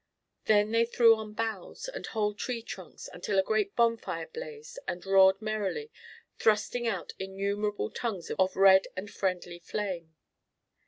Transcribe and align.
Then 0.45 0.71
they 0.71 0.85
threw 0.85 1.15
on 1.15 1.33
boughs 1.33 1.87
and 1.87 2.07
whole 2.07 2.33
tree 2.33 2.63
trunks, 2.63 3.07
until 3.13 3.37
a 3.37 3.43
great 3.43 3.75
bonfire 3.75 4.25
blazed 4.25 4.79
and 4.87 5.05
roared 5.05 5.39
merrily, 5.43 5.91
thrusting 6.39 6.87
out 6.87 7.13
innumerable 7.19 7.91
tongues 7.91 8.31
of 8.31 8.55
red 8.55 8.87
and 8.97 9.11
friendly 9.11 9.59
flame. 9.59 10.15